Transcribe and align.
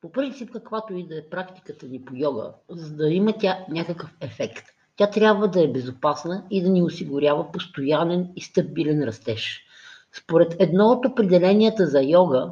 По 0.00 0.12
принцип, 0.12 0.50
каквато 0.52 0.94
и 0.94 1.06
да 1.06 1.18
е 1.18 1.28
практиката 1.30 1.86
ни 1.86 2.04
по 2.04 2.12
йога, 2.16 2.52
за 2.68 2.96
да 2.96 3.08
има 3.08 3.32
тя 3.38 3.58
някакъв 3.68 4.10
ефект, 4.20 4.66
тя 4.96 5.10
трябва 5.10 5.48
да 5.48 5.64
е 5.64 5.72
безопасна 5.72 6.44
и 6.50 6.62
да 6.62 6.68
ни 6.68 6.82
осигурява 6.82 7.52
постоянен 7.52 8.32
и 8.36 8.40
стабилен 8.40 9.04
растеж. 9.04 9.64
Според 10.12 10.56
едно 10.58 10.86
от 10.86 11.06
определенията 11.06 11.86
за 11.86 12.02
йога, 12.02 12.50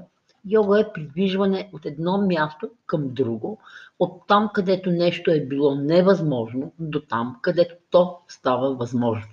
йога 0.48 0.80
е 0.80 0.92
придвижване 0.92 1.70
от 1.72 1.86
едно 1.86 2.26
място 2.26 2.70
към 2.86 3.08
друго, 3.14 3.58
от 3.98 4.22
там, 4.28 4.50
където 4.54 4.90
нещо 4.90 5.30
е 5.30 5.40
било 5.40 5.74
невъзможно, 5.74 6.72
до 6.78 7.00
там, 7.00 7.38
където 7.42 7.74
то 7.90 8.18
става 8.28 8.74
възможно. 8.74 9.32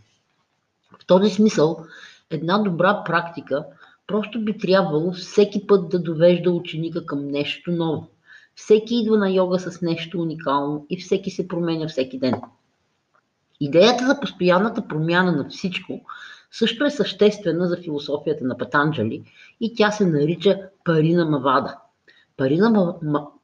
В 1.02 1.05
този 1.05 1.29
смисъл, 1.29 1.86
една 2.29 2.57
добра 2.57 3.04
практика 3.04 3.66
просто 4.07 4.45
би 4.45 4.57
трябвало 4.57 5.11
всеки 5.11 5.68
път 5.68 5.89
да 5.89 6.00
довежда 6.00 6.51
ученика 6.51 7.05
към 7.05 7.27
нещо 7.27 7.71
ново. 7.71 8.07
Всеки 8.55 8.96
идва 8.96 9.18
на 9.18 9.32
йога 9.32 9.59
с 9.59 9.82
нещо 9.82 10.21
уникално 10.21 10.86
и 10.89 10.97
всеки 10.97 11.32
се 11.32 11.47
променя 11.47 11.87
всеки 11.87 12.19
ден. 12.19 12.41
Идеята 13.60 14.07
за 14.07 14.19
постоянната 14.19 14.87
промяна 14.87 15.32
на 15.32 15.49
всичко 15.49 16.01
също 16.51 16.86
е 16.86 16.89
съществена 16.89 17.68
за 17.68 17.77
философията 17.77 18.46
на 18.46 18.57
Патанджали 18.57 19.23
и 19.61 19.75
тя 19.75 19.91
се 19.91 20.05
нарича 20.05 20.60
Парина 20.83 21.25
Мавада. 21.25 21.77
Парина, 22.37 22.96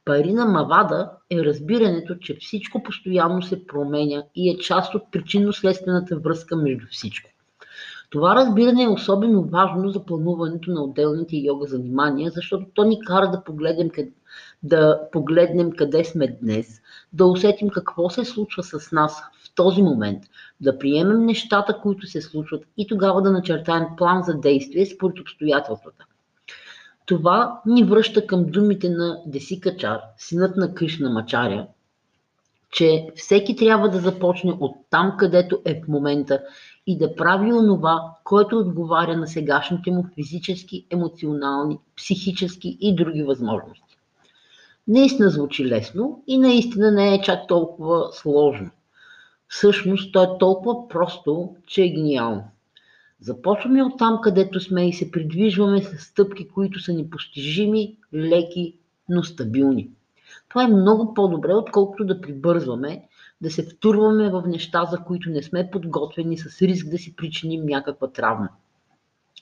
парина 0.04 0.44
Мавада 0.44 1.10
е 1.30 1.44
разбирането, 1.44 2.14
че 2.14 2.36
всичко 2.40 2.82
постоянно 2.82 3.42
се 3.42 3.66
променя 3.66 4.22
и 4.34 4.50
е 4.50 4.58
част 4.58 4.94
от 4.94 5.02
причинно-следствената 5.12 6.20
връзка 6.20 6.56
между 6.56 6.86
всичко. 6.90 7.30
Това 8.12 8.34
разбиране 8.34 8.82
е 8.82 8.88
особено 8.88 9.42
важно 9.42 9.90
за 9.90 10.04
плануването 10.04 10.70
на 10.70 10.82
отделните 10.82 11.36
йога 11.36 11.66
занимания, 11.66 12.30
защото 12.34 12.66
то 12.74 12.84
ни 12.84 13.00
кара 13.00 13.30
да 13.30 13.44
погледнем, 13.44 13.90
да 14.62 15.00
погледнем 15.12 15.70
къде 15.72 16.04
сме 16.04 16.38
днес, 16.42 16.80
да 17.12 17.26
усетим 17.26 17.68
какво 17.68 18.10
се 18.10 18.24
случва 18.24 18.62
с 18.62 18.92
нас 18.92 19.22
в 19.44 19.54
този 19.54 19.82
момент, 19.82 20.22
да 20.60 20.78
приемем 20.78 21.26
нещата, 21.26 21.80
които 21.82 22.06
се 22.06 22.20
случват 22.20 22.64
и 22.76 22.86
тогава 22.86 23.22
да 23.22 23.32
начертаем 23.32 23.84
план 23.96 24.22
за 24.22 24.34
действие 24.34 24.86
според 24.86 25.20
обстоятелствата. 25.20 26.04
Това 27.06 27.60
ни 27.66 27.84
връща 27.84 28.26
към 28.26 28.44
думите 28.44 28.88
на 28.88 29.18
Десикачар, 29.26 30.00
синът 30.16 30.56
на 30.56 30.74
Кришна 30.74 31.10
Мачаря, 31.10 31.66
че 32.72 33.06
всеки 33.16 33.56
трябва 33.56 33.88
да 33.88 33.98
започне 33.98 34.52
от 34.60 34.76
там, 34.90 35.14
където 35.18 35.62
е 35.64 35.82
в 35.84 35.88
момента 35.88 36.40
и 36.86 36.98
да 36.98 37.16
прави 37.16 37.52
онова, 37.52 38.14
което 38.24 38.58
отговаря 38.58 39.16
на 39.16 39.26
сегашните 39.26 39.90
му 39.90 40.06
физически, 40.14 40.86
емоционални, 40.90 41.78
психически 41.96 42.78
и 42.80 42.94
други 42.94 43.22
възможности. 43.22 43.98
Наистина 44.88 45.30
звучи 45.30 45.66
лесно 45.66 46.22
и 46.26 46.38
наистина 46.38 46.90
не 46.90 47.14
е 47.14 47.22
чак 47.22 47.46
толкова 47.46 48.12
сложно. 48.12 48.70
Всъщност 49.48 50.12
то 50.12 50.22
е 50.22 50.38
толкова 50.38 50.88
просто, 50.88 51.56
че 51.66 51.82
е 51.82 51.88
гениално. 51.88 52.44
Започваме 53.20 53.82
от 53.82 53.98
там, 53.98 54.18
където 54.22 54.60
сме 54.60 54.88
и 54.88 54.92
се 54.92 55.10
придвижваме 55.10 55.82
с 55.82 55.96
стъпки, 55.98 56.48
които 56.48 56.80
са 56.80 56.92
непостижими, 56.92 57.96
леки, 58.14 58.74
но 59.08 59.22
стабилни. 59.22 59.90
Това 60.48 60.64
е 60.64 60.68
много 60.68 61.14
по-добре, 61.14 61.54
отколкото 61.54 62.04
да 62.04 62.20
прибързваме, 62.20 63.02
да 63.42 63.50
се 63.50 63.66
втурваме 63.66 64.30
в 64.30 64.42
неща, 64.46 64.84
за 64.84 64.98
които 64.98 65.30
не 65.30 65.42
сме 65.42 65.70
подготвени 65.70 66.38
с 66.38 66.62
риск 66.62 66.88
да 66.88 66.98
си 66.98 67.16
причиним 67.16 67.66
някаква 67.66 68.08
травма. 68.08 68.48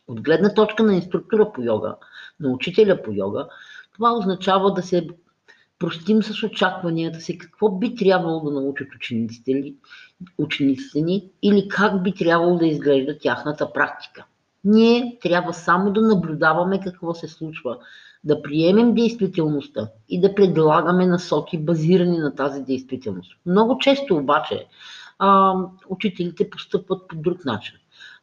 От 0.08 0.20
гледна 0.20 0.54
точка 0.54 0.82
на 0.82 0.94
инструктора 0.94 1.52
по 1.52 1.62
йога, 1.62 1.96
на 2.40 2.48
учителя 2.48 3.02
по 3.02 3.12
йога, 3.12 3.48
това 3.94 4.12
означава 4.12 4.74
да 4.74 4.82
се 4.82 5.08
простим 5.78 6.22
с 6.22 6.42
очакванията 6.42 7.20
си 7.20 7.38
какво 7.38 7.70
би 7.70 7.94
трябвало 7.94 8.40
да 8.40 8.60
научат 8.60 8.88
учениците, 8.96 9.74
учениците 10.38 11.00
ни 11.00 11.30
или 11.42 11.68
как 11.68 12.02
би 12.02 12.14
трябвало 12.14 12.58
да 12.58 12.66
изглежда 12.66 13.18
тяхната 13.18 13.72
практика. 13.72 14.24
Ние 14.64 15.18
трябва 15.22 15.54
само 15.54 15.92
да 15.92 16.00
наблюдаваме 16.00 16.80
какво 16.80 17.14
се 17.14 17.28
случва, 17.28 17.78
да 18.24 18.42
приемем 18.42 18.94
действителността 18.94 19.88
и 20.08 20.20
да 20.20 20.34
предлагаме 20.34 21.06
насоки, 21.06 21.58
базирани 21.58 22.18
на 22.18 22.34
тази 22.34 22.62
действителност. 22.62 23.32
Много 23.46 23.78
често 23.78 24.16
обаче 24.16 24.66
а, 25.18 25.54
учителите 25.88 26.50
постъпват 26.50 27.08
по 27.08 27.16
друг 27.16 27.44
начин. 27.44 27.74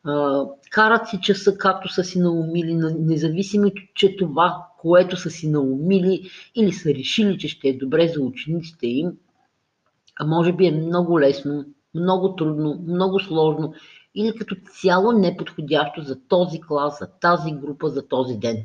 А, 0.03 0.45
карат 0.71 1.07
си 1.07 1.19
часа 1.21 1.57
както 1.57 1.93
са 1.93 2.03
си 2.03 2.19
наумили, 2.19 2.73
независимо, 2.99 3.71
че 3.95 4.17
това, 4.17 4.67
което 4.79 5.17
са 5.17 5.29
си 5.29 5.49
наумили 5.49 6.29
или 6.55 6.73
са 6.73 6.89
решили, 6.89 7.37
че 7.37 7.47
ще 7.47 7.67
е 7.67 7.77
добре 7.77 8.07
за 8.07 8.21
учениците 8.21 8.87
им, 8.87 9.11
а 10.19 10.25
може 10.25 10.53
би 10.53 10.67
е 10.67 10.71
много 10.71 11.19
лесно, 11.19 11.65
много 11.95 12.35
трудно, 12.35 12.83
много 12.87 13.19
сложно 13.19 13.73
или 14.15 14.35
като 14.35 14.55
цяло 14.81 15.11
неподходящо 15.11 16.01
за 16.01 16.27
този 16.27 16.61
клас, 16.61 16.99
за 16.99 17.07
тази 17.21 17.51
група, 17.51 17.89
за 17.89 18.07
този 18.07 18.37
ден. 18.37 18.57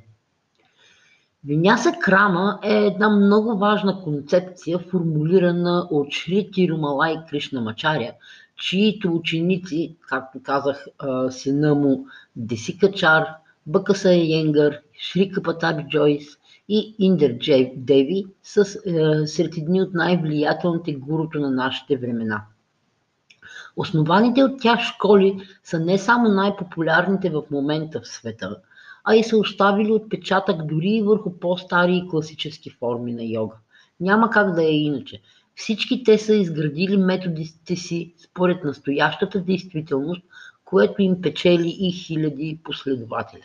Виняса 1.47 1.93
Крама 1.93 2.59
е 2.63 2.75
една 2.75 3.09
много 3.09 3.59
важна 3.59 4.01
концепция, 4.03 4.79
формулирана 4.79 5.89
от 5.91 6.13
Шри 6.13 6.51
Тирумалай 6.53 7.17
Кришна 7.31 7.61
Мачаря, 7.61 8.13
чието 8.57 9.15
ученици, 9.15 9.97
както 10.09 10.43
казах, 10.43 10.87
сина 11.31 11.75
му 11.75 12.07
Десикачар, 12.37 13.27
Бъкаса 13.67 14.13
Йенгър, 14.13 14.81
Шри 14.99 15.31
Капатаби 15.31 15.85
Джойс 15.89 16.25
и 16.69 16.95
Индер 16.99 17.39
Деви 17.77 18.25
са 18.43 18.65
сред 19.27 19.57
едни 19.57 19.83
от 19.83 19.95
най-влиятелните 19.95 20.93
гуруто 20.93 21.41
на 21.41 21.51
нашите 21.51 21.97
времена. 21.97 22.45
Основаните 23.77 24.45
от 24.45 24.61
тях 24.61 24.81
школи 24.81 25.41
са 25.65 25.81
не 25.81 25.99
само 25.99 26.29
най-популярните 26.29 27.31
в 27.31 27.43
момента 27.51 28.01
в 28.01 28.09
света– 28.09 28.57
а 29.05 29.15
и 29.15 29.25
са 29.25 29.37
оставили 29.37 29.93
отпечатък 29.93 30.67
дори 30.67 30.91
и 30.91 31.03
върху 31.03 31.39
по-стари 31.39 31.97
и 31.97 32.09
класически 32.09 32.71
форми 32.71 33.13
на 33.13 33.25
йога. 33.25 33.57
Няма 34.01 34.31
как 34.31 34.55
да 34.55 34.65
е 34.65 34.73
иначе. 34.73 35.21
Всички 35.55 36.05
те 36.05 36.19
са 36.19 36.35
изградили 36.35 36.97
методите 36.97 37.77
си 37.77 38.15
според 38.19 38.65
настоящата 38.65 39.41
действителност, 39.41 40.23
което 40.65 41.03
им 41.03 41.21
печели 41.23 41.77
и 41.79 41.93
хиляди 41.93 42.59
последователи. 42.65 43.43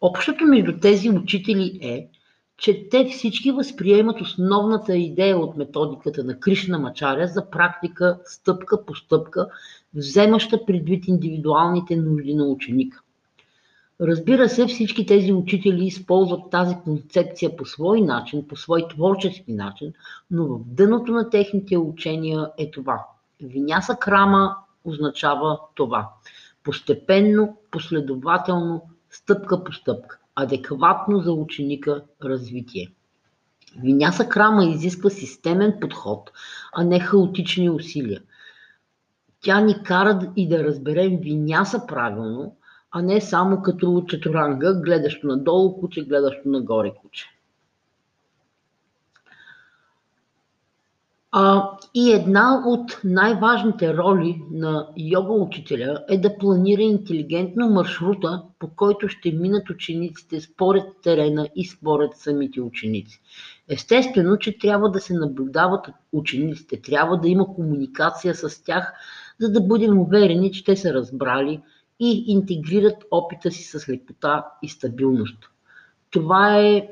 Общото 0.00 0.44
между 0.44 0.80
тези 0.80 1.10
учители 1.10 1.78
е, 1.82 2.08
че 2.56 2.88
те 2.88 3.04
всички 3.04 3.52
възприемат 3.52 4.20
основната 4.20 4.96
идея 4.96 5.38
от 5.38 5.56
методиката 5.56 6.24
на 6.24 6.40
Кришна 6.40 6.78
Мачаря 6.78 7.26
за 7.26 7.50
практика 7.50 8.18
стъпка 8.24 8.84
по 8.84 8.94
стъпка, 8.94 9.48
вземаща 9.94 10.66
предвид 10.66 11.08
индивидуалните 11.08 11.96
нужди 11.96 12.34
на 12.34 12.44
ученика. 12.44 13.00
Разбира 14.00 14.48
се, 14.48 14.66
всички 14.66 15.06
тези 15.06 15.32
учители 15.32 15.84
използват 15.84 16.50
тази 16.50 16.76
концепция 16.84 17.56
по 17.56 17.64
свой 17.64 18.00
начин, 18.00 18.48
по 18.48 18.56
свой 18.56 18.88
творчески 18.88 19.52
начин, 19.52 19.92
но 20.30 20.46
в 20.46 20.60
дъното 20.64 21.12
на 21.12 21.30
техните 21.30 21.78
учения 21.78 22.50
е 22.58 22.70
това. 22.70 23.06
Виняса 23.42 23.96
крама 23.96 24.56
означава 24.84 25.60
това. 25.74 26.10
Постепенно, 26.64 27.56
последователно, 27.70 28.82
стъпка 29.10 29.64
по 29.64 29.72
стъпка, 29.72 30.18
адекватно 30.34 31.18
за 31.18 31.32
ученика 31.32 32.02
развитие. 32.24 32.92
Виняса 33.82 34.28
крама 34.28 34.64
изисква 34.64 35.10
системен 35.10 35.74
подход, 35.80 36.30
а 36.72 36.84
не 36.84 37.00
хаотични 37.00 37.70
усилия. 37.70 38.22
Тя 39.40 39.60
ни 39.60 39.82
кара 39.82 40.32
и 40.36 40.48
да 40.48 40.64
разберем 40.64 41.18
виняса 41.20 41.86
правилно, 41.86 42.56
а 42.90 43.02
не 43.02 43.20
само 43.20 43.62
като 43.62 44.04
четоранга, 44.08 44.74
гледащо 44.74 45.26
надолу 45.26 45.80
куче, 45.80 46.04
гледащо 46.04 46.48
нагоре 46.48 46.92
куче. 47.02 47.26
А, 51.32 51.70
и 51.94 52.12
една 52.12 52.62
от 52.66 53.00
най-важните 53.04 53.94
роли 53.94 54.42
на 54.50 54.88
йога 54.96 55.32
учителя 55.32 56.04
е 56.08 56.18
да 56.18 56.38
планира 56.38 56.82
интелигентно 56.82 57.70
маршрута, 57.70 58.42
по 58.58 58.68
който 58.68 59.08
ще 59.08 59.32
минат 59.32 59.70
учениците 59.70 60.40
според 60.40 60.84
терена 61.02 61.48
и 61.56 61.66
според 61.66 62.10
самите 62.14 62.60
ученици. 62.60 63.20
Естествено, 63.68 64.36
че 64.36 64.58
трябва 64.58 64.90
да 64.90 65.00
се 65.00 65.14
наблюдават 65.14 65.86
учениците, 66.12 66.82
трябва 66.82 67.16
да 67.16 67.28
има 67.28 67.54
комуникация 67.54 68.34
с 68.34 68.64
тях, 68.64 68.92
за 69.40 69.52
да 69.52 69.60
бъдем 69.60 69.98
уверени, 69.98 70.52
че 70.52 70.64
те 70.64 70.76
са 70.76 70.94
разбрали, 70.94 71.60
и 72.00 72.24
интегрират 72.26 73.04
опита 73.10 73.50
си 73.50 73.62
с 73.62 73.88
лекота 73.88 74.46
и 74.62 74.68
стабилност. 74.68 75.50
Това 76.10 76.58
е 76.58 76.88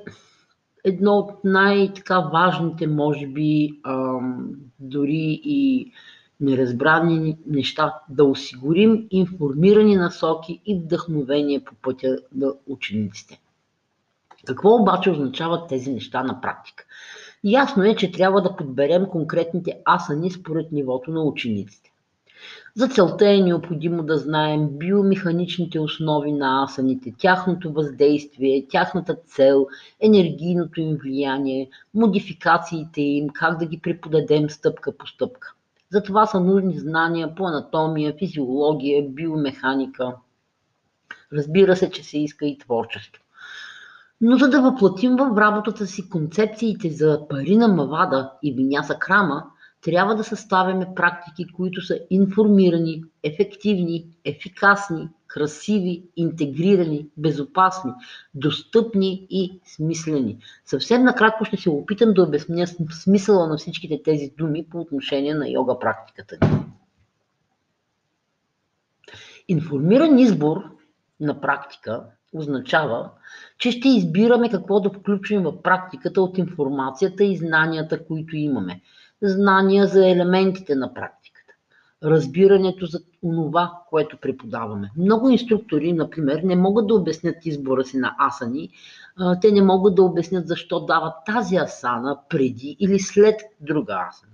едно 0.85 1.13
от 1.13 1.45
най-така 1.45 2.21
важните, 2.21 2.87
може 2.87 3.27
би, 3.27 3.81
ам, 3.85 4.51
дори 4.81 5.41
и 5.45 5.93
неразбрани 6.41 7.39
неща, 7.47 7.95
да 8.09 8.25
осигурим 8.25 9.07
информирани 9.11 9.97
насоки 9.97 10.61
и 10.67 10.75
вдъхновение 10.75 11.65
по 11.65 11.75
пътя 11.75 12.19
на 12.35 12.53
учениците. 12.67 13.41
Какво 14.47 14.75
обаче 14.75 15.11
означават 15.11 15.69
тези 15.69 15.93
неща 15.93 16.23
на 16.23 16.41
практика? 16.41 16.85
Ясно 17.45 17.85
е, 17.85 17.97
че 17.97 18.13
трябва 18.13 18.43
да 18.43 18.57
подберем 18.57 19.07
конкретните 19.07 19.79
асани 19.85 20.31
според 20.31 20.73
нивото 20.73 21.11
на 21.11 21.23
учениците. 21.23 21.88
За 22.75 22.89
целта 22.89 23.31
е 23.31 23.41
необходимо 23.41 24.03
да 24.03 24.19
знаем 24.19 24.69
биомеханичните 24.71 25.81
основи 25.81 26.33
на 26.33 26.65
асаните, 26.65 27.15
тяхното 27.19 27.73
въздействие, 27.73 28.67
тяхната 28.71 29.17
цел, 29.27 29.67
енергийното 30.01 30.81
им 30.81 30.97
влияние, 30.97 31.69
модификациите 31.95 33.01
им, 33.01 33.29
как 33.29 33.59
да 33.59 33.67
ги 33.67 33.81
преподадем 33.81 34.51
стъпка 34.51 34.97
по 34.97 35.07
стъпка. 35.07 35.55
За 35.93 36.03
това 36.03 36.27
са 36.27 36.41
нужни 36.41 36.79
знания 36.79 37.35
по 37.35 37.47
анатомия, 37.47 38.15
физиология, 38.19 39.09
биомеханика. 39.09 40.15
Разбира 41.33 41.77
се, 41.77 41.91
че 41.91 42.05
се 42.05 42.19
иска 42.19 42.47
и 42.47 42.59
творчество. 42.59 43.23
Но 44.21 44.37
за 44.37 44.51
да 44.51 44.63
въплатим 44.63 45.17
в 45.17 45.39
работата 45.39 45.87
си 45.87 46.11
концепциите 46.11 46.91
за 46.91 47.29
парина 47.29 47.69
Мавада 47.69 48.33
и 48.43 48.53
Виняса 48.53 48.95
Крама, 48.95 49.45
трябва 49.83 50.15
да 50.15 50.25
съставяме 50.25 50.95
практики, 50.95 51.47
които 51.57 51.83
са 51.83 51.99
информирани, 52.11 53.03
ефективни, 53.23 54.07
ефикасни, 54.25 55.09
красиви, 55.27 56.03
интегрирани, 56.17 57.07
безопасни, 57.17 57.93
достъпни 58.35 59.27
и 59.31 59.61
смислени. 59.65 60.39
Съвсем 60.65 61.05
накратко 61.05 61.45
ще 61.45 61.57
се 61.57 61.71
опитам 61.71 62.13
да 62.15 62.23
обясня 62.23 62.67
смисъла 62.91 63.49
на 63.49 63.57
всичките 63.57 64.03
тези 64.03 64.33
думи 64.39 64.67
по 64.71 64.81
отношение 64.81 65.35
на 65.35 65.49
йога 65.49 65.79
практиката 65.79 66.37
ни. 66.43 66.59
Информиран 69.49 70.19
избор 70.19 70.65
на 71.21 71.41
практика 71.41 72.05
означава, 72.33 73.11
че 73.59 73.71
ще 73.71 73.89
избираме 73.89 74.51
какво 74.51 74.81
да 74.81 74.91
включим 74.91 75.43
в 75.43 75.63
практиката 75.63 76.23
от 76.23 76.39
информацията 76.39 77.25
и 77.25 77.37
знанията, 77.37 78.07
които 78.07 78.37
имаме. 78.37 78.81
Знания 79.23 79.87
за 79.87 80.09
елементите 80.09 80.75
на 80.75 80.95
практиката. 80.95 81.53
Разбирането 82.05 82.87
за 82.87 83.01
онова, 83.23 83.73
което 83.91 84.17
преподаваме. 84.17 84.91
Много 84.97 85.29
инструктори, 85.29 85.93
например, 85.93 86.41
не 86.45 86.57
могат 86.57 86.87
да 86.87 86.95
обяснят 86.95 87.47
избора 87.47 87.85
си 87.85 87.97
на 87.97 88.17
асани. 88.19 88.71
Те 89.41 89.53
не 89.53 89.63
могат 89.63 89.95
да 89.95 90.03
обяснят 90.03 90.49
защо 90.49 90.81
дават 90.81 91.15
тази 91.27 91.57
асана 91.57 92.19
преди 92.29 92.77
или 92.81 93.01
след 93.01 93.41
друга 93.61 93.93
асана. 94.09 94.33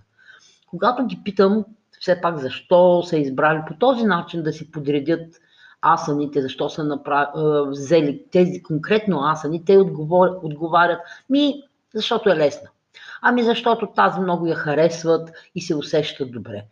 Когато 0.66 1.06
ги 1.06 1.20
питам 1.24 1.64
все 2.00 2.20
пак 2.20 2.38
защо 2.38 3.02
са 3.02 3.18
избрали 3.18 3.62
по 3.68 3.74
този 3.74 4.04
начин 4.04 4.42
да 4.42 4.52
си 4.52 4.70
подредят 4.70 5.40
асаните, 5.80 6.42
защо 6.42 6.68
са 6.68 6.84
направ... 6.84 7.28
взели 7.68 8.24
тези 8.32 8.62
конкретно 8.62 9.20
асани, 9.24 9.64
те 9.64 9.76
отговор... 9.76 10.28
отговарят, 10.42 11.00
ми, 11.30 11.62
защото 11.94 12.30
е 12.30 12.36
лесна. 12.36 12.68
Ами 13.22 13.42
защото 13.42 13.86
тази 13.86 14.20
много 14.20 14.46
я 14.46 14.54
харесват 14.54 15.30
и 15.54 15.60
се 15.60 15.74
усещат 15.74 16.32
добре. 16.32 16.64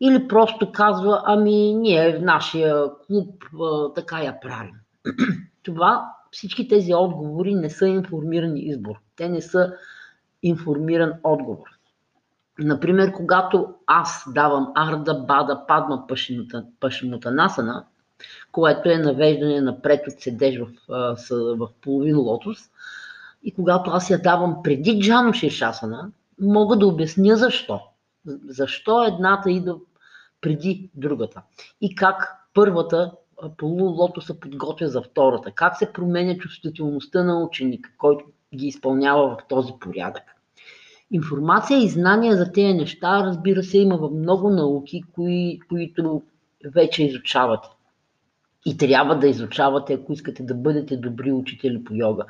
Или 0.00 0.28
просто 0.28 0.72
казва, 0.72 1.22
ами 1.24 1.74
ние 1.74 2.18
в 2.18 2.22
нашия 2.22 2.84
клуб 3.06 3.44
така 3.94 4.22
я 4.22 4.40
правим. 4.40 4.74
Това, 5.62 6.10
всички 6.30 6.68
тези 6.68 6.94
отговори 6.94 7.54
не 7.54 7.70
са 7.70 7.86
информиран 7.86 8.56
избор. 8.56 8.94
Те 9.16 9.28
не 9.28 9.40
са 9.40 9.72
информиран 10.42 11.12
отговор. 11.22 11.66
Например, 12.58 13.12
когато 13.12 13.74
аз 13.86 14.24
давам 14.34 14.72
Арда 14.74 15.14
Бада 15.14 15.66
Падма 15.68 16.06
Пашимутанасана, 16.80 17.84
което 18.52 18.90
е 18.90 18.96
навеждане 18.96 19.60
напред 19.60 20.06
от 20.08 20.20
седеж 20.20 20.58
в, 20.58 20.68
в 21.30 21.68
половин 21.82 22.18
лотос. 22.18 22.58
И 23.44 23.54
когато 23.54 23.90
аз 23.90 24.10
я 24.10 24.22
давам 24.22 24.56
преди 24.62 25.00
Джано 25.00 25.32
Шишасана, 25.32 26.10
мога 26.40 26.76
да 26.76 26.86
обясня 26.86 27.36
защо. 27.36 27.80
Защо 28.48 29.04
едната 29.04 29.50
идва 29.50 29.76
преди 30.40 30.90
другата. 30.94 31.42
И 31.80 31.94
как 31.94 32.36
първата 32.54 33.12
полулото 33.56 34.20
се 34.20 34.40
подготвя 34.40 34.88
за 34.88 35.02
втората. 35.02 35.50
Как 35.50 35.76
се 35.76 35.92
променя 35.92 36.38
чувствителността 36.38 37.24
на 37.24 37.44
ученика, 37.44 37.90
който 37.98 38.24
ги 38.54 38.66
изпълнява 38.66 39.28
в 39.28 39.38
този 39.48 39.72
порядък. 39.80 40.22
Информация 41.10 41.78
и 41.78 41.88
знания 41.88 42.36
за 42.36 42.52
тези 42.52 42.74
неща, 42.74 43.24
разбира 43.24 43.62
се, 43.62 43.78
има 43.78 43.96
в 43.96 44.10
много 44.10 44.50
науки, 44.50 45.02
кои, 45.14 45.60
които 45.68 46.22
вече 46.64 47.04
изучавате 47.04 47.68
и 48.66 48.76
трябва 48.76 49.18
да 49.18 49.28
изучавате, 49.28 49.92
ако 49.92 50.12
искате 50.12 50.42
да 50.42 50.54
бъдете 50.54 50.96
добри 50.96 51.32
учители 51.32 51.84
по 51.84 51.94
йога. 51.94 52.24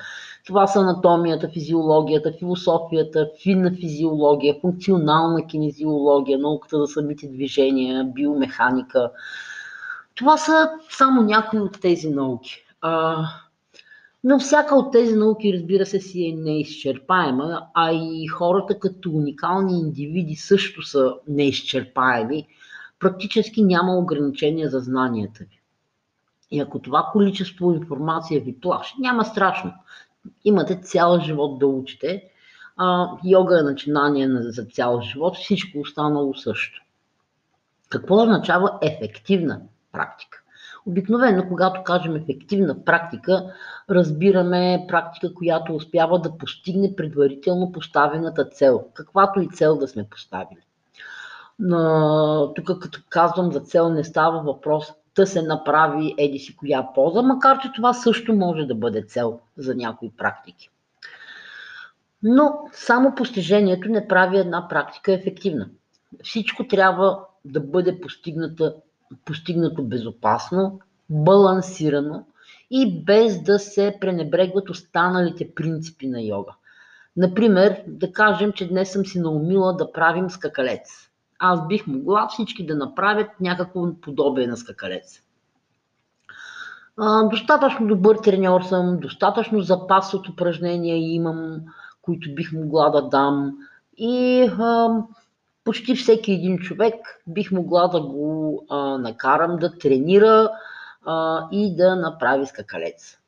Това 0.47 0.67
са 0.67 0.81
анатомията, 0.81 1.49
физиологията, 1.49 2.33
философията, 2.39 3.31
финна 3.43 3.71
физиология, 3.71 4.57
функционална 4.61 5.47
кинезиология, 5.47 6.39
науката 6.39 6.79
за 6.79 6.87
самите 6.87 7.29
движения, 7.29 8.05
биомеханика. 8.05 9.11
Това 10.15 10.37
са 10.37 10.71
само 10.91 11.23
някои 11.23 11.61
от 11.61 11.81
тези 11.81 12.11
науки. 12.11 12.65
А, 12.81 13.25
но 14.25 14.39
всяка 14.39 14.75
от 14.75 14.93
тези 14.93 15.17
науки, 15.17 15.53
разбира 15.53 15.87
се, 15.87 16.01
си 16.01 16.27
е 16.27 16.37
неизчерпаема, 16.37 17.63
а 17.75 17.93
и 17.93 18.27
хората 18.27 18.79
като 18.79 19.11
уникални 19.11 19.79
индивиди 19.79 20.37
също 20.37 20.83
са 20.83 21.15
неизчерпаеми. 21.29 22.47
Практически 22.99 23.65
няма 23.65 23.97
ограничения 23.97 24.71
за 24.71 24.79
знанията 24.79 25.45
ви. 25.45 25.64
И 26.55 26.61
ако 26.61 26.79
това 26.79 27.11
количество 27.13 27.73
информация 27.73 28.41
ви 28.41 28.61
плаши, 28.61 28.95
няма 28.99 29.25
страшно. 29.25 29.73
Имате 30.45 30.81
цял 30.83 31.21
живот 31.21 31.59
да 31.59 31.67
учите. 31.67 32.23
А, 32.77 33.09
йога 33.25 33.61
е 33.61 33.63
начинание 33.63 34.29
за 34.31 34.65
цял 34.65 35.01
живот, 35.01 35.37
всичко 35.37 35.79
останало 35.79 36.35
също. 36.35 36.83
Какво 37.89 38.23
означава 38.23 38.79
ефективна 38.83 39.61
практика? 39.93 40.43
Обикновено, 40.87 41.49
когато 41.49 41.83
кажем 41.83 42.17
ефективна 42.17 42.85
практика, 42.85 43.53
разбираме 43.91 44.85
практика, 44.89 45.35
която 45.35 45.75
успява 45.75 46.21
да 46.21 46.39
постигне 46.39 46.97
предварително 46.97 47.73
поставената 47.73 48.45
цел, 48.45 48.85
каквато 48.95 49.41
и 49.41 49.49
цел 49.49 49.77
да 49.77 49.89
сме 49.89 50.09
поставили. 50.11 50.65
Тук 52.55 52.81
като 52.81 53.01
казвам 53.09 53.53
за 53.53 53.61
цел 53.61 53.89
не 53.89 54.05
става 54.05 54.41
въпрос 54.41 54.93
да 55.17 55.27
се 55.27 55.43
направи 55.43 56.15
еди 56.19 56.39
си 56.39 56.57
коя 56.57 56.89
поза, 56.95 57.23
макар 57.23 57.59
че 57.59 57.73
това 57.73 57.93
също 57.93 58.35
може 58.35 58.65
да 58.65 58.75
бъде 58.75 59.03
цел 59.03 59.41
за 59.57 59.75
някои 59.75 60.11
практики. 60.11 60.71
Но 62.23 62.59
само 62.73 63.15
постижението 63.15 63.89
не 63.89 64.09
прави 64.09 64.39
една 64.39 64.69
практика 64.69 65.13
ефективна. 65.13 65.69
Всичко 66.23 66.69
трябва 66.69 67.21
да 67.45 67.61
бъде 67.61 68.01
постигнато 69.25 69.83
безопасно, 69.83 70.81
балансирано 71.11 72.27
и 72.71 73.05
без 73.05 73.43
да 73.43 73.59
се 73.59 73.97
пренебрегват 74.01 74.71
останалите 74.71 75.55
принципи 75.55 76.07
на 76.07 76.23
йога. 76.23 76.53
Например, 77.17 77.83
да 77.87 78.13
кажем, 78.13 78.53
че 78.53 78.69
днес 78.69 78.93
съм 78.93 79.07
си 79.07 79.21
наумила 79.21 79.77
да 79.77 79.93
правим 79.93 80.31
скакалец 80.31 81.11
аз 81.45 81.67
бих 81.67 81.87
могла 81.87 82.29
всички 82.29 82.67
да 82.67 82.77
направят 82.77 83.31
някакво 83.41 83.95
подобие 84.01 84.47
на 84.47 84.57
скакалец. 84.57 85.21
Достатъчно 87.31 87.87
добър 87.87 88.17
треньор 88.17 88.63
съм, 88.63 88.99
достатъчно 89.01 89.61
запас 89.61 90.15
от 90.15 90.29
упражнения 90.29 90.97
имам, 90.97 91.61
които 92.03 92.35
бих 92.35 92.53
могла 92.53 92.91
да 92.91 93.09
дам 93.09 93.53
и 93.97 94.43
а, 94.59 94.89
почти 95.65 95.97
всеки 95.97 96.33
един 96.33 96.59
човек 96.59 96.95
бих 97.27 97.53
могла 97.53 97.89
да 97.89 98.01
го 98.01 98.65
а, 98.71 98.99
накарам 98.99 99.57
да 99.57 99.79
тренира 99.79 100.51
а, 101.07 101.49
и 101.53 101.77
да 101.77 101.97
направи 101.97 102.47
скакалец. 102.47 103.19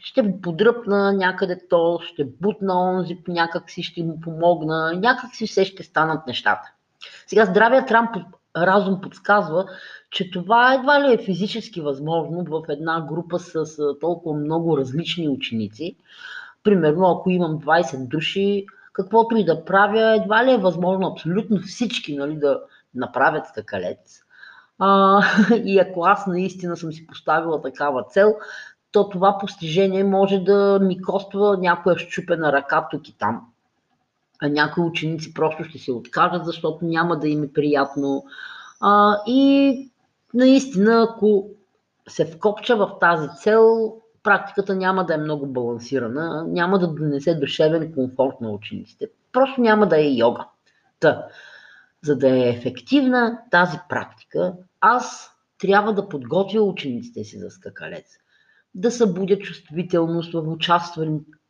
Ще 0.00 0.22
го 0.22 0.40
подръпна 0.40 1.12
някъде 1.12 1.68
то, 1.68 1.98
ще 2.02 2.24
бутна 2.24 2.82
онзи, 2.82 3.18
някак 3.28 3.70
си 3.70 3.82
ще 3.82 4.02
му 4.02 4.20
помогна, 4.20 4.92
някак 4.96 5.34
си 5.34 5.46
все 5.46 5.64
ще 5.64 5.82
станат 5.82 6.26
нещата. 6.26 6.72
Сега 7.26 7.44
здравият 7.44 7.92
разум 8.56 9.00
подсказва, 9.00 9.66
че 10.10 10.30
това 10.30 10.74
едва 10.74 11.00
ли 11.00 11.14
е 11.14 11.24
физически 11.24 11.80
възможно 11.80 12.44
в 12.44 12.62
една 12.68 13.00
група 13.00 13.38
с 13.38 13.64
толкова 14.00 14.40
много 14.40 14.78
различни 14.78 15.28
ученици. 15.28 15.96
Примерно, 16.62 17.10
ако 17.10 17.30
имам 17.30 17.58
20 17.58 18.08
души, 18.08 18.66
каквото 18.92 19.36
и 19.36 19.44
да 19.44 19.64
правя, 19.64 20.16
едва 20.22 20.44
ли 20.44 20.52
е 20.52 20.58
възможно 20.58 21.06
абсолютно 21.06 21.58
всички 21.58 22.16
нали, 22.16 22.36
да 22.36 22.60
направят 22.94 23.46
скакалец. 23.46 24.22
А, 24.78 25.22
и 25.64 25.78
ако 25.78 26.04
аз 26.04 26.26
наистина 26.26 26.76
съм 26.76 26.92
си 26.92 27.06
поставила 27.06 27.62
такава 27.62 28.04
цел, 28.04 28.34
то 28.92 29.08
това 29.08 29.38
постижение 29.38 30.04
може 30.04 30.38
да 30.38 30.78
ми 30.82 31.02
коства 31.02 31.56
някоя 31.60 31.98
щупена 31.98 32.52
ръка 32.52 32.88
тук 32.90 33.08
и 33.08 33.18
там 33.18 33.40
а 34.42 34.48
някои 34.48 34.84
ученици 34.84 35.34
просто 35.34 35.64
ще 35.64 35.78
се 35.78 35.92
откажат, 35.92 36.44
защото 36.44 36.84
няма 36.84 37.18
да 37.18 37.28
им 37.28 37.42
е 37.42 37.52
приятно. 37.52 38.24
А, 38.80 39.16
и 39.26 39.90
наистина, 40.34 41.08
ако 41.10 41.48
се 42.08 42.24
вкопча 42.24 42.76
в 42.76 42.90
тази 43.00 43.28
цел, 43.42 43.94
практиката 44.22 44.74
няма 44.74 45.06
да 45.06 45.14
е 45.14 45.18
много 45.18 45.46
балансирана, 45.46 46.44
няма 46.48 46.78
да 46.78 46.86
донесе 46.86 47.34
душевен 47.34 47.92
комфорт 47.94 48.40
на 48.40 48.50
учениците. 48.50 49.08
Просто 49.32 49.60
няма 49.60 49.88
да 49.88 50.00
е 50.00 50.14
йога. 50.14 50.46
Та, 51.00 51.26
за 52.02 52.18
да 52.18 52.28
е 52.28 52.48
ефективна 52.48 53.38
тази 53.50 53.78
практика, 53.88 54.52
аз 54.80 55.30
трябва 55.58 55.94
да 55.94 56.08
подготвя 56.08 56.60
учениците 56.60 57.24
си 57.24 57.38
за 57.38 57.50
скакалец. 57.50 58.06
Да 58.74 58.90
събудя 58.90 59.38
чувствителност 59.38 60.32
в 60.32 60.42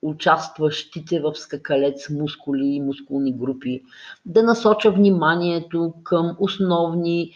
участващите 0.02 1.20
в 1.20 1.34
скакалец 1.34 2.10
мускули 2.10 2.66
и 2.66 2.80
мускулни 2.80 3.32
групи, 3.32 3.82
да 4.26 4.42
насоча 4.42 4.90
вниманието 4.90 5.94
към 6.02 6.36
основни 6.38 7.32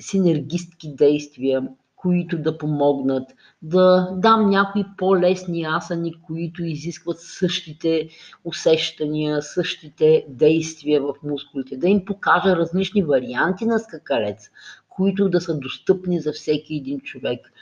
синергистки 0.00 0.94
действия, 0.94 1.68
които 1.96 2.38
да 2.38 2.58
помогнат, 2.58 3.30
да 3.62 4.10
дам 4.16 4.50
някои 4.50 4.84
по-лесни 4.96 5.64
асани, 5.64 6.14
които 6.22 6.64
изискват 6.64 7.20
същите 7.20 8.08
усещания, 8.44 9.42
същите 9.42 10.24
действия 10.28 11.02
в 11.02 11.14
мускулите, 11.22 11.76
да 11.76 11.88
им 11.88 12.04
покажа 12.04 12.56
различни 12.56 13.02
варианти 13.02 13.66
на 13.66 13.78
скакалец, 13.78 14.50
които 14.88 15.28
да 15.28 15.40
са 15.40 15.58
достъпни 15.58 16.20
за 16.20 16.32
всеки 16.32 16.74
един 16.74 17.00
човек. 17.00 17.52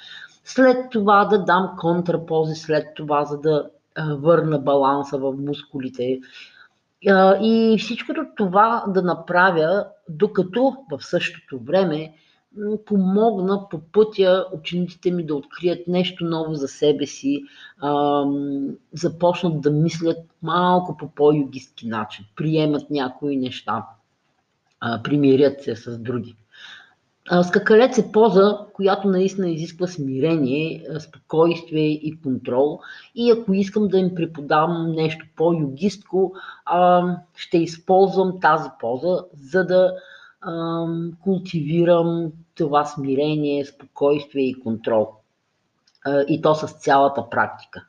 След 0.45 0.91
това 0.91 1.25
да 1.25 1.45
дам 1.45 1.75
контрапози, 1.79 2.55
след 2.55 2.87
това, 2.95 3.25
за 3.25 3.39
да 3.39 3.71
върна 3.99 4.59
баланса 4.59 5.19
в 5.19 5.33
мускулите. 5.33 6.21
И 7.41 7.77
всичкото 7.79 8.27
това 8.37 8.85
да 8.89 9.03
направя, 9.03 9.87
докато 10.09 10.77
в 10.91 11.05
същото 11.05 11.59
време 11.59 12.13
помогна 12.87 13.69
по 13.69 13.81
пътя 13.93 14.47
учениците 14.53 15.11
ми 15.11 15.27
да 15.27 15.35
открият 15.35 15.89
нещо 15.89 16.25
ново 16.25 16.55
за 16.55 16.69
себе 16.69 17.07
си, 17.07 17.43
започнат 18.93 19.61
да 19.61 19.71
мислят 19.71 20.19
малко 20.43 20.97
по 20.97 21.09
по-югистки 21.09 21.89
начин, 21.89 22.25
приемат 22.37 22.91
някои 22.91 23.37
неща, 23.37 23.87
примирят 25.05 25.63
се 25.63 25.77
с 25.77 25.99
други. 25.99 26.37
Скакалец 27.43 27.99
е 27.99 28.13
поза, 28.13 28.59
която 28.73 29.09
наистина 29.09 29.51
изисква 29.51 29.87
смирение, 29.87 30.85
спокойствие 30.99 31.89
и 31.89 32.21
контрол. 32.23 32.81
И 33.15 33.31
ако 33.31 33.55
искам 33.55 33.89
да 33.89 33.99
им 33.99 34.15
преподавам 34.15 34.93
нещо 34.93 35.27
по-югистко, 35.37 36.35
ще 37.35 37.59
използвам 37.59 38.41
тази 38.41 38.69
поза, 38.81 39.25
за 39.33 39.67
да 39.67 39.95
култивирам 41.23 42.33
това 42.55 42.85
смирение, 42.85 43.65
спокойствие 43.65 44.45
и 44.45 44.61
контрол. 44.61 45.09
И 46.29 46.43
то 46.43 46.55
с 46.55 46.67
цялата 46.67 47.31
практика. 47.31 47.87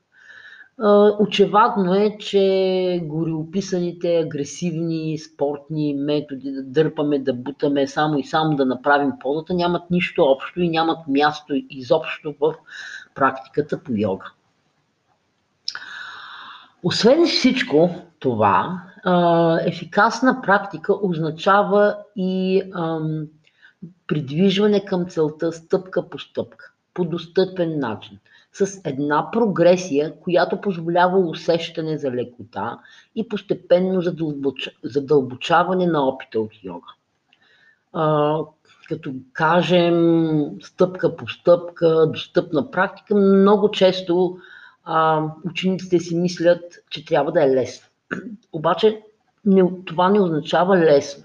Очевадно 1.19 1.93
е, 1.95 2.17
че 2.19 3.01
гореописаните 3.03 4.17
агресивни 4.17 5.17
спортни 5.17 5.93
методи 5.93 6.51
да 6.51 6.63
дърпаме, 6.63 7.19
да 7.19 7.33
бутаме 7.33 7.87
само 7.87 8.17
и 8.17 8.23
само 8.23 8.55
да 8.55 8.65
направим 8.65 9.11
позата 9.19 9.53
нямат 9.53 9.91
нищо 9.91 10.23
общо 10.23 10.61
и 10.61 10.69
нямат 10.69 11.07
място 11.07 11.53
изобщо 11.69 12.35
в 12.41 12.53
практиката 13.15 13.83
по 13.83 13.91
йога. 13.95 14.31
Освен 16.83 17.25
всичко 17.25 17.89
това, 18.19 18.81
ефикасна 19.65 20.41
практика 20.41 20.93
означава 21.01 21.97
и 22.15 22.63
придвижване 24.07 24.85
към 24.85 25.05
целта 25.05 25.51
стъпка 25.51 26.09
по 26.09 26.19
стъпка, 26.19 26.71
по 26.93 27.05
достъпен 27.05 27.79
начин– 27.79 28.19
с 28.53 28.81
една 28.85 29.31
прогресия, 29.31 30.19
която 30.19 30.61
позволява 30.61 31.19
усещане 31.19 31.97
за 31.97 32.11
лекота 32.11 32.79
и 33.15 33.27
постепенно 33.27 34.01
задълбочаване 34.83 35.85
на 35.85 36.07
опита 36.07 36.39
от 36.39 36.63
йога. 36.63 36.87
А, 37.93 38.37
като 38.87 39.13
кажем 39.33 40.47
стъпка 40.61 41.15
по 41.15 41.27
стъпка, 41.27 42.07
достъпна 42.07 42.71
практика, 42.71 43.15
много 43.15 43.71
често 43.71 44.37
а, 44.83 45.25
учениците 45.45 45.99
си 45.99 46.15
мислят, 46.15 46.63
че 46.89 47.05
трябва 47.05 47.31
да 47.31 47.43
е 47.43 47.49
лесно. 47.49 47.87
Обаче 48.53 49.01
не, 49.45 49.63
това 49.85 50.09
не 50.09 50.19
означава 50.19 50.77
лесно. 50.77 51.23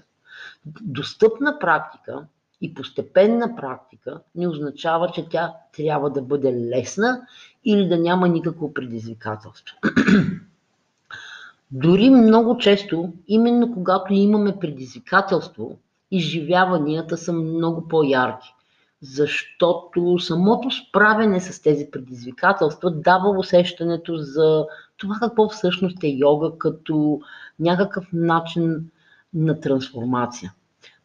Достъпна 0.81 1.59
практика 1.59 2.25
и 2.61 2.73
постепенна 2.73 3.55
практика 3.55 4.21
не 4.35 4.47
означава, 4.47 5.11
че 5.13 5.29
тя 5.29 5.53
трябва 5.77 6.09
да 6.09 6.21
бъде 6.21 6.53
лесна 6.53 7.21
или 7.65 7.87
да 7.87 7.97
няма 7.97 8.27
никакво 8.27 8.73
предизвикателство. 8.73 9.77
Дори 11.71 12.09
много 12.09 12.57
често, 12.57 13.13
именно 13.27 13.73
когато 13.73 14.13
имаме 14.13 14.59
предизвикателство, 14.59 15.77
изживяванията 16.11 17.17
са 17.17 17.33
много 17.33 17.87
по-ярки, 17.87 18.53
защото 19.01 20.19
самото 20.19 20.71
справяне 20.71 21.41
с 21.41 21.61
тези 21.61 21.91
предизвикателства 21.91 22.91
дава 22.91 23.29
усещането 23.29 24.17
за 24.17 24.65
това 24.97 25.15
какво 25.21 25.49
всъщност 25.49 26.03
е 26.03 26.07
йога 26.07 26.57
като 26.57 27.21
някакъв 27.59 28.05
начин 28.13 28.89
на 29.33 29.59
трансформация. 29.59 30.53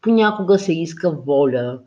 Понякога 0.02 0.58
се 0.58 0.72
иска 0.72 1.10
воля, 1.10 1.78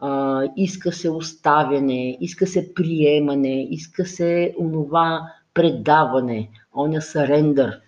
а, 0.00 0.42
иска 0.56 0.92
се 0.92 1.10
оставяне, 1.10 2.18
иска 2.20 2.46
се 2.46 2.74
приемане, 2.74 3.62
иска 3.70 4.06
се 4.06 4.54
онова 4.58 5.32
предаване, 5.54 6.50
оня 6.74 7.02
сарендър. 7.02 7.80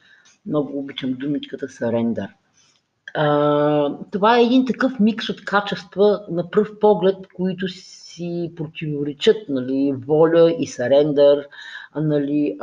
Много 0.47 0.78
обичам 0.78 1.12
думичката 1.12 1.69
сарендър. 1.69 2.28
това 4.11 4.38
е 4.38 4.43
един 4.43 4.66
такъв 4.66 5.00
микс 5.00 5.28
от 5.28 5.45
качества 5.45 6.25
на 6.31 6.50
пръв 6.50 6.78
поглед, 6.81 7.16
които 7.35 7.69
си 7.69 8.52
противоречат, 8.57 9.37
нали, 9.49 9.95
воля 10.07 10.55
и 10.59 10.66
сарендър, 10.66 11.49
нали, 11.97 12.59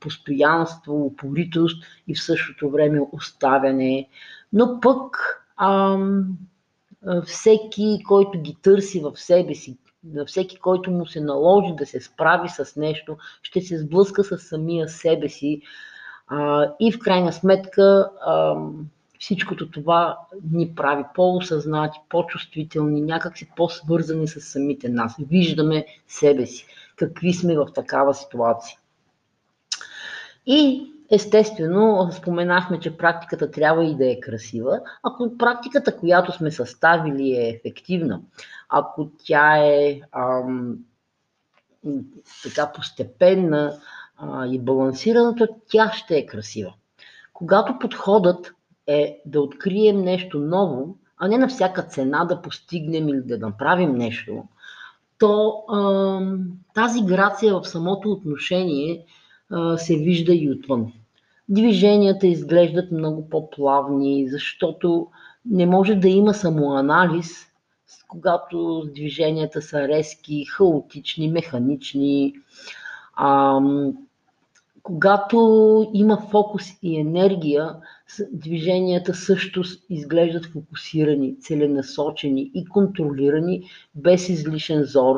постоянство, 0.00 1.06
упоритост 1.06 1.84
и 2.08 2.14
в 2.14 2.22
същото 2.22 2.70
време 2.70 3.00
оставяне. 3.12 4.08
Но 4.52 4.80
пък 4.80 5.16
ам, 5.56 6.38
всеки, 7.26 7.98
който 8.08 8.40
ги 8.42 8.56
търси 8.62 9.00
в 9.00 9.12
себе 9.16 9.54
си, 9.54 9.76
на 10.04 10.26
всеки, 10.26 10.58
който 10.58 10.90
му 10.90 11.06
се 11.06 11.20
наложи 11.20 11.74
да 11.74 11.86
се 11.86 12.00
справи 12.00 12.48
с 12.48 12.76
нещо, 12.76 13.16
ще 13.42 13.60
се 13.60 13.78
сблъска 13.78 14.24
с 14.24 14.38
самия 14.38 14.88
себе 14.88 15.28
си 15.28 15.62
а, 16.26 16.70
и 16.80 16.92
в 16.92 16.98
крайна 16.98 17.32
сметка 17.32 18.10
а, 18.26 18.56
всичкото 19.18 19.70
това 19.70 20.18
ни 20.52 20.74
прави 20.74 21.04
по-осъзнати, 21.14 21.98
по-чувствителни, 22.08 23.00
някакси 23.00 23.50
по-свързани 23.56 24.28
с 24.28 24.40
самите 24.40 24.88
нас. 24.88 25.14
Виждаме 25.30 25.86
себе 26.08 26.46
си, 26.46 26.66
какви 26.96 27.32
сме 27.32 27.56
в 27.56 27.66
такава 27.74 28.14
ситуация. 28.14 28.78
И 30.46 30.92
Естествено, 31.10 32.08
споменахме, 32.12 32.80
че 32.80 32.96
практиката 32.96 33.50
трябва 33.50 33.84
и 33.84 33.94
да 33.94 34.10
е 34.10 34.20
красива. 34.20 34.80
Ако 35.02 35.38
практиката, 35.38 35.96
която 35.96 36.32
сме 36.32 36.50
съставили 36.50 37.36
е 37.36 37.48
ефективна, 37.48 38.20
ако 38.68 39.10
тя 39.24 39.56
е 39.58 40.00
ам, 40.12 40.76
така 42.42 42.72
постепенна 42.72 43.78
а, 44.16 44.46
и 44.46 44.58
балансирана, 44.58 45.34
то 45.34 45.48
тя 45.68 45.92
ще 45.92 46.16
е 46.16 46.26
красива. 46.26 46.74
Когато 47.32 47.78
подходът 47.78 48.54
е 48.86 49.22
да 49.26 49.40
открием 49.40 50.00
нещо 50.00 50.38
ново, 50.38 50.96
а 51.18 51.28
не 51.28 51.38
на 51.38 51.48
всяка 51.48 51.82
цена 51.82 52.24
да 52.24 52.42
постигнем 52.42 53.08
или 53.08 53.22
да 53.22 53.38
направим 53.38 53.92
нещо, 53.92 54.44
то 55.18 55.64
ам, 55.72 56.46
тази 56.74 57.02
грация 57.02 57.54
в 57.54 57.68
самото 57.68 58.10
отношение 58.10 59.04
се 59.76 59.96
вижда 59.96 60.34
и 60.34 60.50
отвън. 60.50 60.92
Движенията 61.48 62.26
изглеждат 62.26 62.92
много 62.92 63.28
по-плавни, 63.28 64.28
защото 64.28 65.06
не 65.46 65.66
може 65.66 65.94
да 65.94 66.08
има 66.08 66.34
самоанализ, 66.34 67.46
когато 68.08 68.84
движенията 68.94 69.62
са 69.62 69.88
резки, 69.88 70.44
хаотични, 70.44 71.28
механични. 71.28 72.34
А, 73.14 73.60
когато 74.82 75.36
има 75.94 76.16
фокус 76.30 76.64
и 76.82 77.00
енергия, 77.00 77.74
движенията 78.32 79.14
също 79.14 79.62
изглеждат 79.90 80.46
фокусирани, 80.46 81.40
целенасочени 81.40 82.50
и 82.54 82.64
контролирани, 82.64 83.62
без 83.94 84.28
излишен 84.28 84.84
зор. 84.84 85.16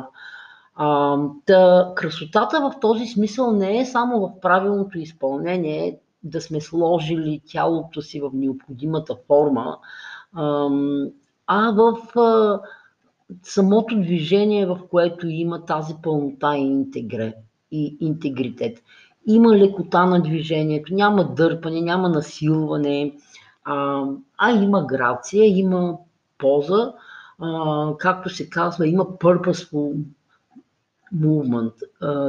А, 0.81 1.19
та, 1.47 1.93
красотата 1.97 2.61
в 2.61 2.81
този 2.81 3.07
смисъл 3.07 3.53
не 3.53 3.79
е 3.81 3.87
само 3.87 4.21
в 4.21 4.41
правилното 4.41 4.99
изпълнение, 4.99 5.99
да 6.23 6.41
сме 6.41 6.61
сложили 6.61 7.41
тялото 7.47 8.03
си 8.03 8.21
в 8.21 8.31
необходимата 8.35 9.17
форма, 9.27 9.79
а 11.47 11.73
в 11.73 11.97
самото 13.43 14.01
движение, 14.01 14.67
в 14.67 14.79
което 14.91 15.29
има 15.29 15.65
тази 15.65 15.95
пълнота 16.03 16.57
и, 16.57 16.61
интегре, 16.61 17.35
и 17.73 17.97
интегритет. 18.01 18.79
има 19.27 19.57
лекота 19.57 20.07
на 20.07 20.23
движението, 20.23 20.95
няма 20.95 21.25
дърпане, 21.35 21.81
няма 21.81 22.09
насилване, 22.09 23.13
а, 23.65 24.05
а 24.39 24.53
има 24.53 24.87
грация, 24.87 25.59
има 25.59 25.99
поза, 26.39 26.93
а, 27.39 27.93
както 27.99 28.29
се 28.29 28.51
казва, 28.51 28.89
има 28.89 29.05
purposeful 29.05 30.05
movement, 31.15 31.73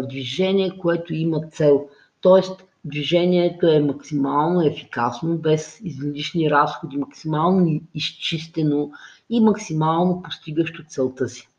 движение, 0.07 0.77
което 0.77 1.13
има 1.13 1.41
цел. 1.47 1.89
Тоест, 2.21 2.63
движението 2.85 3.67
е 3.67 3.79
максимално 3.79 4.61
ефикасно, 4.61 5.37
без 5.37 5.79
излишни 5.83 6.49
разходи, 6.49 6.97
максимално 6.97 7.81
изчистено 7.93 8.91
и 9.29 9.39
максимално 9.39 10.21
постигащо 10.21 10.83
целта 10.87 11.27
си, 11.27 11.49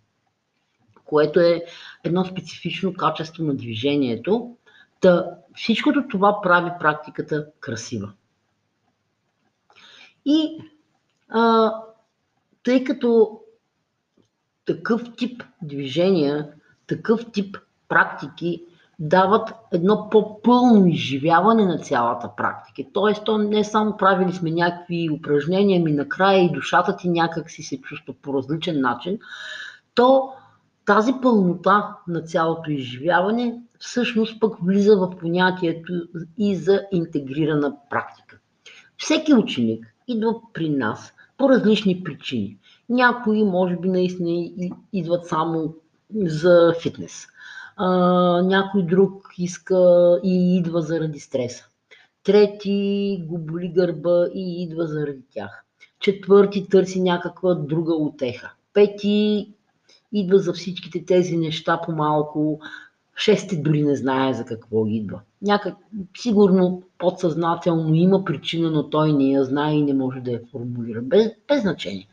което 1.04 1.40
е 1.40 1.64
едно 2.04 2.24
специфично 2.24 2.94
качество 2.94 3.44
на 3.44 3.54
движението. 3.54 4.56
Та, 5.00 5.30
всичкото 5.54 6.08
това 6.08 6.40
прави 6.42 6.70
практиката 6.80 7.46
красива. 7.60 8.12
И 10.24 10.58
а, 11.28 11.72
тъй 12.62 12.84
като 12.84 13.40
такъв 14.64 15.02
тип 15.16 15.42
движения, 15.62 16.52
такъв 16.90 17.30
тип 17.32 17.56
практики 17.88 18.62
дават 18.98 19.54
едно 19.72 20.08
по-пълно 20.10 20.86
изживяване 20.86 21.66
на 21.66 21.78
цялата 21.78 22.30
практика. 22.36 22.90
Тоест, 22.92 23.24
то 23.24 23.38
не 23.38 23.64
само 23.64 23.96
правили 23.96 24.32
сме 24.32 24.50
някакви 24.50 25.10
упражнения, 25.10 25.82
ми 25.82 25.92
накрая 25.92 26.44
и 26.44 26.52
душата 26.52 26.96
ти 26.96 27.08
някак 27.08 27.50
си 27.50 27.62
се 27.62 27.80
чувства 27.80 28.14
по 28.22 28.34
различен 28.34 28.80
начин, 28.80 29.18
то 29.94 30.32
тази 30.84 31.12
пълнота 31.22 31.96
на 32.08 32.22
цялото 32.22 32.70
изживяване 32.70 33.60
всъщност 33.78 34.40
пък 34.40 34.56
влиза 34.62 34.96
в 34.96 35.10
понятието 35.20 35.92
и 36.38 36.56
за 36.56 36.82
интегрирана 36.92 37.76
практика. 37.90 38.38
Всеки 38.96 39.34
ученик 39.34 39.94
идва 40.08 40.34
при 40.52 40.68
нас 40.68 41.12
по 41.36 41.48
различни 41.48 42.04
причини. 42.04 42.58
Някои, 42.88 43.44
може 43.44 43.76
би, 43.76 43.88
наистина 43.88 44.50
идват 44.92 45.26
само 45.26 45.74
за 46.14 46.74
фитнес. 46.82 47.26
А, 47.76 47.88
някой 48.42 48.82
друг 48.82 49.28
иска 49.38 50.20
и 50.24 50.56
идва 50.56 50.82
заради 50.82 51.20
стреса. 51.20 51.64
Трети 52.24 53.22
го 53.26 53.38
боли 53.38 53.68
гърба 53.68 54.26
и 54.34 54.62
идва 54.62 54.86
заради 54.86 55.22
тях. 55.34 55.64
Четвърти 56.00 56.68
търси 56.68 57.00
някаква 57.00 57.54
друга 57.54 57.94
утеха. 57.94 58.52
Пети 58.72 59.52
идва 60.12 60.38
за 60.38 60.52
всичките 60.52 61.04
тези 61.04 61.36
неща 61.36 61.80
по-малко. 61.86 62.60
Шести 63.16 63.62
дори 63.62 63.82
не 63.82 63.96
знае 63.96 64.34
за 64.34 64.44
какво 64.44 64.86
идва. 64.86 65.20
Някак, 65.42 65.74
сигурно 66.16 66.82
подсъзнателно 66.98 67.94
има 67.94 68.24
причина, 68.24 68.70
но 68.70 68.90
той 68.90 69.12
не 69.12 69.24
я 69.24 69.44
знае 69.44 69.74
и 69.74 69.82
не 69.82 69.94
може 69.94 70.20
да 70.20 70.30
я 70.30 70.40
формулира. 70.52 71.02
Без, 71.02 71.32
без 71.48 71.62
значение. 71.62 72.08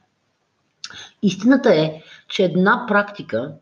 Истината 1.23 1.75
е, 1.75 2.01
че 2.27 2.43
една 2.43 2.85
практика 2.87 3.53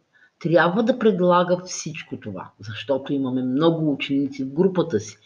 трябва 0.46 0.84
да 0.84 1.00
предлага 1.00 1.58
всичко 1.66 2.18
това, 2.18 2.50
защото 2.60 3.14
имаме 3.14 3.44
много 3.44 3.92
ученици 3.94 4.44
в 4.44 4.54
групата 4.54 5.00
си. 5.00 5.18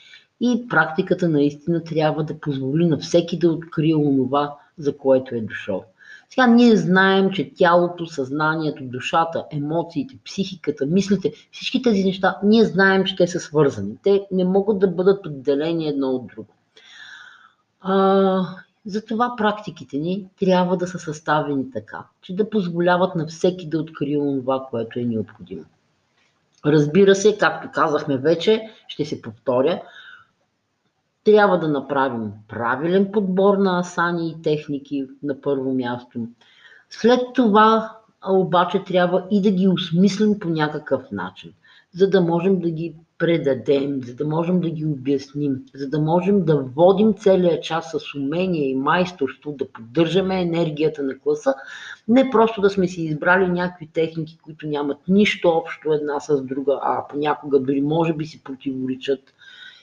И 0.41 0.67
практиката 0.69 1.29
наистина 1.29 1.83
трябва 1.83 2.23
да 2.23 2.39
позволи 2.39 2.85
на 2.85 2.97
всеки 2.97 3.39
да 3.39 3.51
открие 3.51 3.95
онова, 3.95 4.55
за 4.77 4.97
което 4.97 5.35
е 5.35 5.41
дошъл. 5.41 5.85
Сега 6.29 6.47
ние 6.47 6.75
знаем, 6.75 7.31
че 7.31 7.53
тялото, 7.53 8.05
съзнанието, 8.05 8.83
душата, 8.83 9.45
емоциите, 9.51 10.17
психиката, 10.25 10.85
мислите, 10.85 11.31
всички 11.51 11.81
тези 11.81 12.03
неща, 12.03 12.38
ние 12.43 12.65
знаем, 12.65 13.03
че 13.03 13.15
те 13.15 13.27
са 13.27 13.39
свързани. 13.39 13.97
Те 14.03 14.25
не 14.31 14.45
могат 14.45 14.79
да 14.79 14.87
бъдат 14.87 15.25
отделени 15.25 15.87
едно 15.87 16.07
от 16.07 16.27
друго. 16.27 16.53
А, 17.81 18.44
затова 18.85 19.35
практиките 19.37 19.98
ни 19.98 20.29
трябва 20.39 20.77
да 20.77 20.87
са 20.87 21.00
съставени 21.00 21.72
така, 21.72 22.03
че 22.22 22.35
да 22.35 22.50
позволяват 22.50 23.15
на 23.15 23.27
всеки 23.27 23.70
да 23.70 23.79
открие 23.79 24.18
това, 24.18 24.68
което 24.70 25.00
е 25.00 25.03
необходимо. 25.03 25.65
Разбира 26.65 27.15
се, 27.15 27.37
както 27.37 27.72
казахме 27.72 28.18
вече, 28.18 28.70
ще 28.87 29.05
се 29.05 29.22
повторя, 29.22 29.81
трябва 31.24 31.59
да 31.59 31.68
направим 31.68 32.31
правилен 32.48 33.11
подбор 33.11 33.57
на 33.57 33.79
асани 33.79 34.29
и 34.29 34.42
техники 34.42 35.05
на 35.24 35.42
първо 35.42 35.74
място. 35.74 36.27
След 36.89 37.20
това 37.33 37.98
обаче 38.27 38.83
трябва 38.83 39.27
и 39.31 39.42
да 39.42 39.51
ги 39.51 39.68
осмислим 39.68 40.39
по 40.39 40.50
някакъв 40.50 41.11
начин, 41.11 41.53
за 41.93 42.09
да 42.09 42.21
можем 42.21 42.59
да 42.59 42.71
ги 42.71 42.95
предадем, 43.17 44.03
за 44.03 44.15
да 44.15 44.25
можем 44.25 44.61
да 44.61 44.69
ги 44.69 44.85
обясним, 44.85 45.55
за 45.75 45.89
да 45.89 45.99
можем 45.99 46.45
да 46.45 46.63
водим 46.75 47.13
целия 47.13 47.59
час 47.61 47.91
с 47.91 48.15
умение 48.15 48.69
и 48.69 48.75
майсторство, 48.75 49.51
да 49.51 49.71
поддържаме 49.71 50.41
енергията 50.41 51.03
на 51.03 51.19
класа, 51.19 51.53
не 52.07 52.29
просто 52.29 52.61
да 52.61 52.69
сме 52.69 52.87
си 52.87 53.01
избрали 53.01 53.47
някакви 53.47 53.87
техники, 53.87 54.37
които 54.43 54.67
нямат 54.67 54.97
нищо 55.07 55.49
общо 55.49 55.93
една 55.93 56.19
с 56.19 56.41
друга, 56.41 56.79
а 56.81 57.07
понякога 57.09 57.59
дори 57.59 57.81
може 57.81 58.13
би 58.13 58.25
си 58.25 58.43
противоречат. 58.43 59.19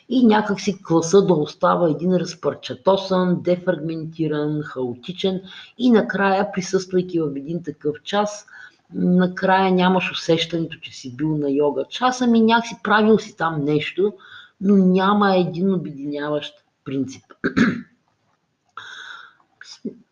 И 0.08 0.26
някакси 0.26 0.82
класа 0.82 1.26
да 1.26 1.34
остава 1.34 1.90
един 1.90 2.16
разпърчатосан, 2.16 3.42
дефрагментиран, 3.42 4.62
хаотичен 4.62 5.40
и 5.78 5.90
накрая, 5.90 6.52
присъствайки 6.52 7.20
в 7.20 7.36
един 7.36 7.62
такъв 7.62 8.02
час, 8.02 8.46
накрая 8.94 9.72
нямаш 9.72 10.10
усещането, 10.10 10.78
че 10.80 10.92
си 10.92 11.16
бил 11.16 11.36
на 11.36 11.50
йога 11.50 11.84
часа 11.88 12.26
ми, 12.26 12.40
някакси 12.40 12.76
правил 12.82 13.18
си 13.18 13.36
там 13.36 13.64
нещо, 13.64 14.12
но 14.60 14.76
няма 14.76 15.36
един 15.36 15.74
обединяващ 15.74 16.54
принцип. 16.84 17.24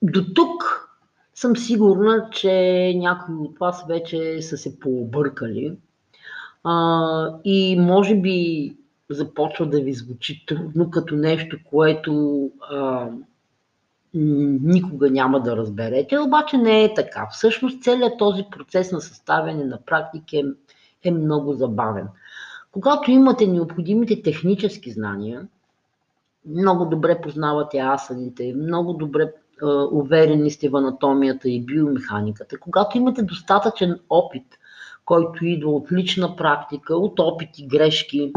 До 0.03 0.25
тук 0.35 0.85
съм 1.35 1.57
сигурна, 1.57 2.29
че 2.33 2.93
някои 2.97 3.35
от 3.35 3.59
вас 3.59 3.87
вече 3.89 4.43
са 4.43 4.57
се 4.57 4.81
пообъркали 4.81 5.77
а, 6.65 7.39
и 7.45 7.77
може 7.81 8.15
би 8.15 8.77
започва 9.11 9.67
да 9.67 9.81
ви 9.81 9.93
звучи 9.93 10.47
трудно 10.47 10.91
като 10.91 11.17
нещо, 11.17 11.59
което 11.65 12.51
а, 12.71 13.09
никога 14.15 15.11
няма 15.11 15.43
да 15.43 15.57
разберете, 15.57 16.19
обаче 16.19 16.57
не 16.57 16.85
е 16.85 16.95
така. 16.95 17.29
Всъщност 17.33 17.83
целият 17.83 18.19
този 18.19 18.45
процес 18.51 18.93
на 18.93 19.01
съставяне 19.01 19.65
на 19.65 19.79
практики 19.87 20.37
е, 20.37 20.45
е 21.03 21.11
много 21.11 21.53
забавен. 21.53 22.09
Когато 22.73 23.11
имате 23.11 23.47
необходимите 23.47 24.23
технически 24.23 24.91
знания, 24.91 25.47
много 26.47 26.85
добре 26.85 27.21
познавате 27.21 27.79
асаните, 27.79 28.55
много 28.57 28.93
добре 28.93 29.23
е, 29.23 29.33
уверени 29.93 30.51
сте 30.51 30.69
в 30.69 30.77
анатомията 30.77 31.49
и 31.49 31.61
биомеханиката, 31.61 32.59
когато 32.61 32.99
имате 32.99 33.23
достатъчен 33.23 34.01
опит, 34.11 34.47
който 35.05 35.47
идва 35.47 35.71
от 35.71 35.93
лична 35.93 36.37
практика, 36.37 36.97
от 36.97 37.21
опити, 37.21 37.67
грешки, 37.67 38.33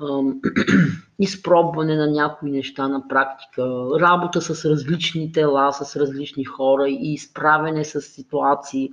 изпробване 1.18 1.96
на 1.96 2.10
някои 2.10 2.50
неща 2.50 2.88
на 2.88 3.08
практика, 3.08 3.62
работа 4.00 4.40
с 4.40 4.64
различни 4.64 5.32
тела, 5.32 5.72
с 5.72 5.96
различни 5.96 6.44
хора 6.44 6.88
и 6.88 7.12
изправене 7.12 7.84
с 7.84 8.00
ситуации. 8.00 8.92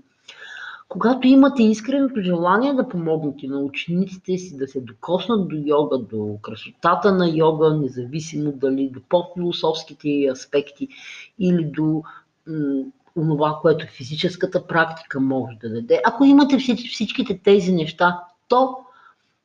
Когато 0.90 1.28
имате 1.28 1.64
искреното 1.64 2.22
желание 2.22 2.74
да 2.74 2.90
помогнете 2.90 3.48
на 3.48 3.60
учениците 3.60 4.38
си 4.38 4.58
да 4.58 4.68
се 4.68 4.82
докоснат 4.82 5.48
до 5.48 5.56
йога, 5.66 5.98
до 5.98 6.38
красотата 6.42 7.12
на 7.12 7.30
йога, 7.30 7.78
независимо 7.78 8.52
дали 8.52 8.90
до 8.94 9.00
по-философските 9.10 10.28
аспекти 10.32 10.88
или 11.40 11.66
до 11.66 12.04
това, 13.16 13.60
което 13.62 13.88
физическата 13.88 14.68
практика 14.68 15.20
може 15.20 15.58
да 15.62 15.70
даде. 15.70 16.02
Ако 16.06 16.26
имате 16.26 16.58
всичките 16.58 17.40
тези 17.44 17.72
неща, 17.72 18.20
то 18.48 18.78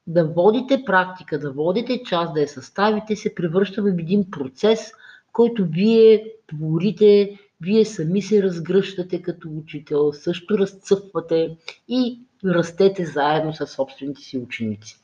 да 0.06 0.24
водите 0.24 0.82
практика, 0.86 1.38
да 1.38 1.52
водите 1.52 2.02
част, 2.02 2.34
да 2.34 2.40
я 2.40 2.48
съставите, 2.48 3.16
се 3.16 3.34
превръща 3.34 3.82
в 3.82 3.86
един 3.86 4.30
процес, 4.30 4.92
който 5.32 5.66
вие 5.66 6.32
творите, 6.46 7.38
вие 7.60 7.84
сами 7.84 8.22
се 8.22 8.42
разгръщате 8.42 9.22
като 9.22 9.48
учител, 9.48 10.12
също 10.12 10.58
разцъфвате 10.58 11.56
и 11.88 12.20
растете 12.44 13.04
заедно 13.04 13.54
с 13.54 13.66
собствените 13.66 14.20
си 14.20 14.38
ученици. 14.38 15.01